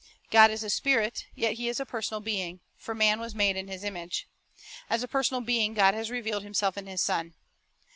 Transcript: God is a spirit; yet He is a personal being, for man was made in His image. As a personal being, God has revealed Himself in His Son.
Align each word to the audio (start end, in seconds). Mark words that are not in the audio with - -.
God 0.31 0.49
is 0.49 0.63
a 0.63 0.71
spirit; 0.71 1.27
yet 1.35 1.53
He 1.57 1.69
is 1.69 1.79
a 1.79 1.85
personal 1.85 2.21
being, 2.21 2.59
for 2.75 2.95
man 2.95 3.19
was 3.19 3.35
made 3.35 3.55
in 3.55 3.67
His 3.67 3.83
image. 3.83 4.27
As 4.89 5.03
a 5.03 5.07
personal 5.07 5.41
being, 5.41 5.75
God 5.75 5.93
has 5.93 6.09
revealed 6.09 6.41
Himself 6.41 6.75
in 6.75 6.87
His 6.87 7.03
Son. 7.03 7.35